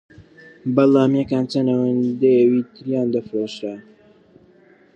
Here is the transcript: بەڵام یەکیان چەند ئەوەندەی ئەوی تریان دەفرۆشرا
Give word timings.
بەڵام 0.75 1.11
یەکیان 1.19 1.45
چەند 1.51 1.67
ئەوەندەی 1.71 2.39
ئەوی 2.41 2.63
تریان 2.73 3.07
دەفرۆشرا 3.13 3.75